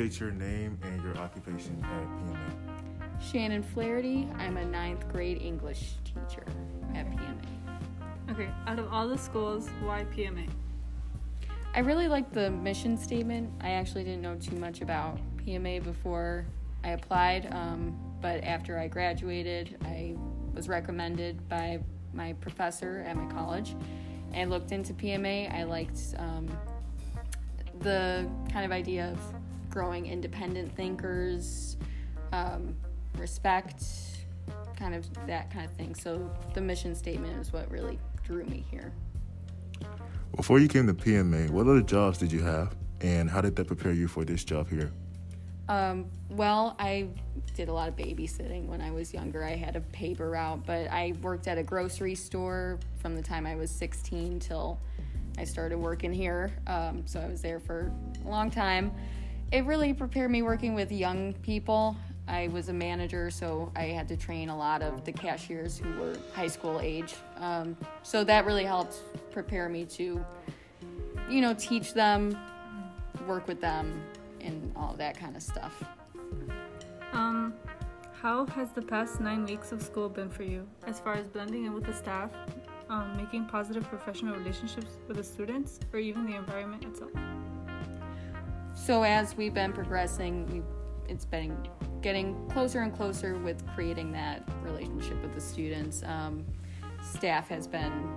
[0.00, 3.20] state your name and your occupation at PMA?
[3.20, 4.26] Shannon Flaherty.
[4.38, 6.42] I'm a ninth grade English teacher
[6.94, 7.44] at PMA.
[8.30, 10.48] Okay, out of all the schools, why PMA?
[11.74, 13.52] I really like the mission statement.
[13.60, 16.46] I actually didn't know too much about PMA before
[16.82, 20.16] I applied, um, but after I graduated, I
[20.54, 21.78] was recommended by
[22.14, 23.76] my professor at my college
[24.32, 25.54] and looked into PMA.
[25.54, 26.48] I liked um,
[27.80, 31.76] the kind of idea of growing independent thinkers,
[32.32, 32.76] um,
[33.16, 33.84] respect,
[34.76, 35.94] kind of that kind of thing.
[35.94, 38.92] So the mission statement is what really drew me here.
[40.36, 43.66] Before you came to PMA, what other jobs did you have, and how did that
[43.66, 44.92] prepare you for this job here?
[45.68, 47.08] Um, well, I
[47.54, 49.44] did a lot of babysitting when I was younger.
[49.44, 53.46] I had a paper route, but I worked at a grocery store from the time
[53.46, 54.80] I was 16 till
[55.38, 56.50] I started working here.
[56.66, 57.92] Um, so I was there for
[58.24, 58.92] a long time.
[59.52, 61.96] It really prepared me working with young people.
[62.28, 65.92] I was a manager, so I had to train a lot of the cashiers who
[66.00, 67.16] were high school age.
[67.36, 68.98] Um, so that really helped
[69.32, 70.24] prepare me to,
[71.28, 72.38] you know, teach them,
[73.26, 74.00] work with them,
[74.40, 75.82] and all that kind of stuff.
[77.12, 77.52] Um,
[78.22, 81.64] how has the past nine weeks of school been for you, as far as blending
[81.64, 82.30] in with the staff,
[82.88, 87.10] um, making positive professional relationships with the students, or even the environment itself?
[88.80, 90.62] So as we've been progressing, we
[91.12, 91.68] it's been
[92.00, 96.02] getting closer and closer with creating that relationship with the students.
[96.04, 96.46] Um,
[97.02, 98.08] staff has been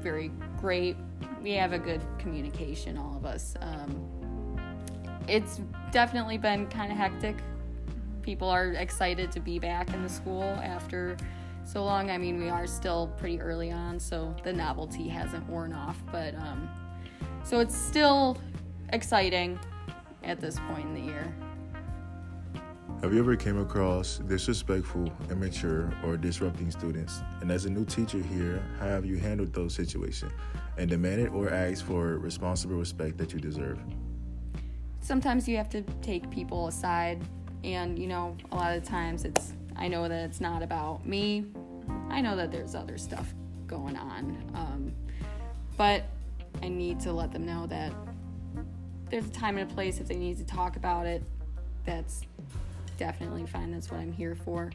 [0.00, 0.96] very great.
[1.40, 3.54] We have a good communication, all of us.
[3.60, 4.58] Um,
[5.26, 7.36] it's definitely been kind of hectic.
[8.20, 11.16] People are excited to be back in the school after
[11.64, 12.10] so long.
[12.10, 16.34] I mean, we are still pretty early on, so the novelty hasn't worn off, but
[16.34, 16.68] um,
[17.42, 18.36] so it's still
[18.92, 19.58] exciting
[20.22, 21.34] at this point in the year.
[23.02, 27.22] Have you ever came across disrespectful, immature, or disrupting students?
[27.40, 30.32] And as a new teacher here, how have you handled those situations
[30.76, 33.78] and demanded or asked for responsible respect that you deserve?
[35.00, 37.22] Sometimes you have to take people aside,
[37.64, 41.46] and you know, a lot of times it's I know that it's not about me.
[42.10, 43.32] I know that there's other stuff
[43.66, 44.92] going on, um,
[45.78, 46.04] but
[46.62, 47.94] I need to let them know that
[49.10, 51.22] there's a time and a place if they need to talk about it.
[51.84, 52.22] That's
[52.96, 53.72] definitely fine.
[53.72, 54.70] That's what I'm here for.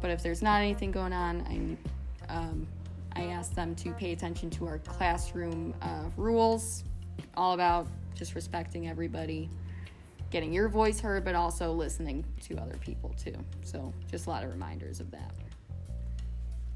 [0.00, 1.42] But if there's not anything going on,
[2.28, 2.66] I um,
[3.16, 6.84] I ask them to pay attention to our classroom uh, rules,
[7.36, 9.48] all about just respecting everybody,
[10.30, 13.36] getting your voice heard, but also listening to other people too.
[13.62, 15.32] So just a lot of reminders of that.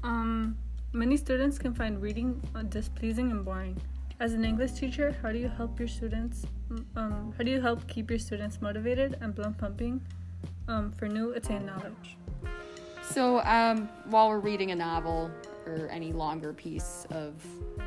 [0.03, 0.57] Um,
[0.93, 3.79] many students can find reading displeasing and boring.
[4.19, 6.45] As an English teacher, how do you help your students?
[6.97, 10.01] Um, how do you help keep your students motivated and blood pumping
[10.67, 12.17] um, for new attained knowledge?
[13.01, 15.31] So, um, while we're reading a novel
[15.65, 17.33] or any longer piece of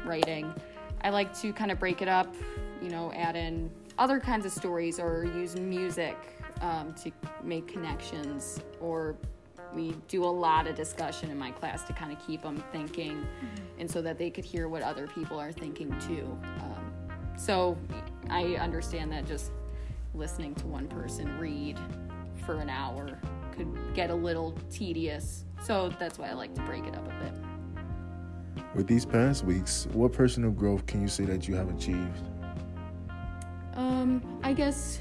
[0.06, 0.54] writing,
[1.02, 2.34] I like to kind of break it up,
[2.80, 6.16] you know, add in other kinds of stories or use music
[6.62, 7.12] um, to
[7.44, 8.58] make connections.
[8.80, 9.16] Or
[9.74, 13.16] we do a lot of discussion in my class to kind of keep them thinking
[13.16, 13.80] mm-hmm.
[13.80, 16.38] and so that they could hear what other people are thinking too.
[16.60, 16.92] Um,
[17.36, 17.76] so,
[18.28, 19.52] I understand that just
[20.14, 21.78] listening to one person read
[22.44, 23.18] for an hour
[23.52, 25.44] could get a little tedious.
[25.62, 27.32] So that's why I like to break it up a bit.
[28.74, 32.28] With these past weeks, what personal growth can you say that you have achieved?
[33.74, 34.98] Um, I guess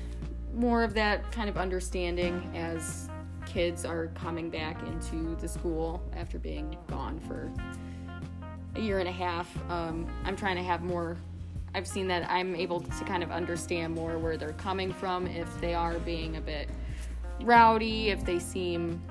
[0.54, 3.10] more of that kind of understanding as
[3.52, 7.52] kids are coming back into the school after being gone for
[8.76, 9.50] a year and a half.
[9.70, 11.18] Um, I'm trying to have more.
[11.76, 15.50] I've seen that I'm able to kind of understand more where they're coming from if
[15.60, 16.70] they are being a bit
[17.42, 19.02] rowdy, if they seem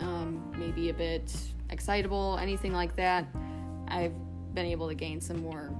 [0.00, 1.32] um, maybe a bit
[1.70, 3.26] excitable, anything like that,
[3.86, 4.14] I've
[4.54, 5.70] been able to gain some more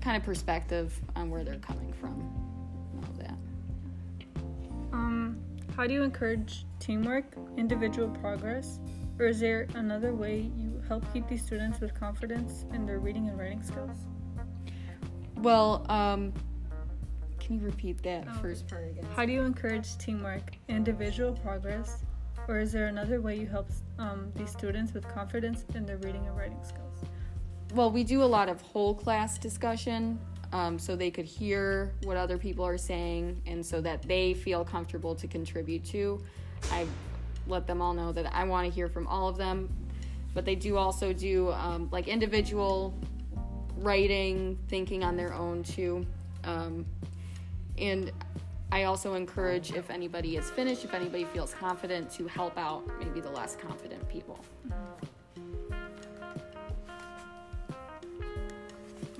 [0.00, 2.47] kind of perspective on where they're coming from.
[5.78, 7.24] How do you encourage teamwork,
[7.56, 8.80] individual progress,
[9.20, 13.28] or is there another way you help keep these students with confidence in their reading
[13.28, 13.96] and writing skills?
[15.36, 16.32] Well, um,
[17.38, 18.38] can you repeat that oh.
[18.42, 19.06] first part again?
[19.14, 22.02] How do you encourage teamwork, individual progress,
[22.48, 23.70] or is there another way you help
[24.00, 27.04] um, these students with confidence in their reading and writing skills?
[27.72, 30.18] Well, we do a lot of whole class discussion
[30.52, 34.64] um, so they could hear what other people are saying and so that they feel
[34.64, 36.22] comfortable to contribute to.
[36.72, 36.86] I
[37.46, 39.68] let them all know that I want to hear from all of them,
[40.34, 42.94] but they do also do um, like individual
[43.76, 46.06] writing, thinking on their own too.
[46.44, 46.84] Um,
[47.76, 48.12] and
[48.70, 53.20] I also encourage if anybody is finished, if anybody feels confident, to help out maybe
[53.20, 54.38] the less confident people.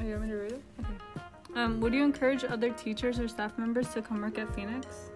[0.01, 0.63] Oh, you want me to read it?
[1.59, 1.65] Okay.
[1.65, 5.11] Um, would you encourage other teachers or staff members to come work at Phoenix?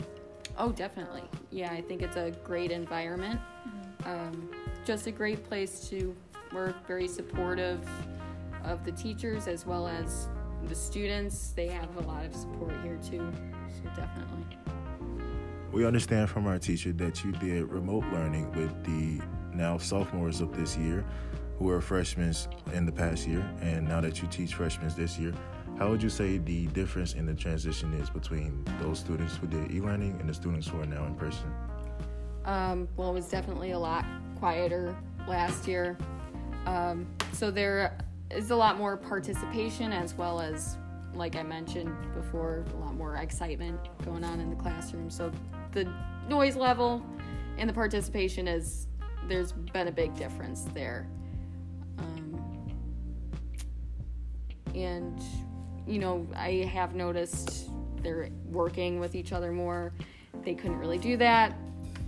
[0.58, 1.22] Oh, definitely.
[1.50, 3.40] Yeah, I think it's a great environment.
[4.04, 4.50] Um,
[4.84, 6.14] just a great place to
[6.52, 7.86] work, very supportive
[8.64, 10.28] of the teachers as well as
[10.64, 11.52] the students.
[11.54, 13.32] They have a lot of support here too,
[13.68, 14.58] so definitely.
[15.70, 19.24] We understand from our teacher that you did remote learning with the
[19.54, 21.04] now sophomores of this year
[21.58, 22.34] who were freshmen
[22.74, 25.32] in the past year, and now that you teach freshmen this year.
[25.78, 29.72] How would you say the difference in the transition is between those students who did
[29.72, 31.52] e learning and the students who are now in person?
[32.44, 34.04] Um, well, it was definitely a lot
[34.38, 34.96] quieter
[35.26, 35.96] last year.
[36.66, 37.98] Um, so there
[38.30, 40.76] is a lot more participation as well as,
[41.14, 45.10] like I mentioned before, a lot more excitement going on in the classroom.
[45.10, 45.32] So
[45.72, 45.92] the
[46.28, 47.04] noise level
[47.58, 48.86] and the participation is,
[49.28, 51.08] there's been a big difference there.
[51.98, 52.68] Um,
[54.74, 55.20] and,
[55.86, 57.70] you know, I have noticed
[58.02, 59.92] they're working with each other more.
[60.44, 61.54] They couldn't really do that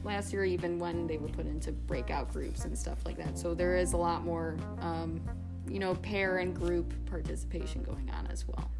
[0.04, 3.38] last year, even when they were put into breakout groups and stuff like that.
[3.38, 5.20] So there is a lot more, um,
[5.68, 8.70] you know, pair and group participation going on as well.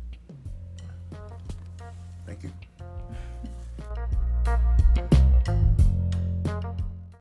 [2.26, 2.52] Thank you.